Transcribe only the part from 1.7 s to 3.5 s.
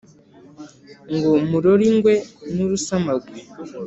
ingwe n’urusamagwe